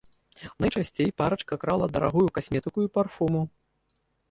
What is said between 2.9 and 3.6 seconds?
парфуму.